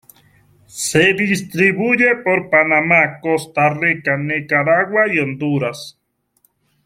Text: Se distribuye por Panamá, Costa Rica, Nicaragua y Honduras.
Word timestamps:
Se 0.65 1.13
distribuye 1.13 2.15
por 2.23 2.49
Panamá, 2.49 3.19
Costa 3.21 3.69
Rica, 3.75 4.17
Nicaragua 4.17 5.03
y 5.13 5.19
Honduras. 5.19 5.99